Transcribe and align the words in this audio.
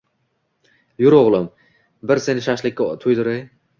–Yur 1.03 1.15
o‘g‘lim, 1.17 1.45
bir 2.13 2.23
seni 2.29 2.47
«shashlik»ka 2.47 2.89
to‘ydiray 3.05 3.45